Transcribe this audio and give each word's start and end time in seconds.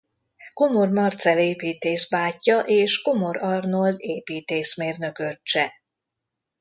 Komor 0.53 0.89
Marcell 0.89 1.37
építész 1.37 2.09
bátyja 2.09 2.59
és 2.61 3.01
Komor 3.01 3.37
Arnold 3.37 3.95
építészmérnök 3.99 5.19
öccse. 5.19 5.73